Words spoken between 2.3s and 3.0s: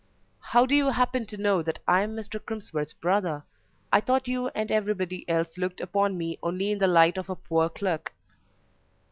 Crimsworth's